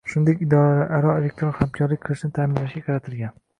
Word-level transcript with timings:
shuningdek 0.11 0.39
idoralararo 0.45 1.11
elektron 1.19 1.53
hamkorlik 1.59 2.03
qilishni 2.07 2.33
ta’minlashga 2.41 2.85
qaratilgan 2.91 3.41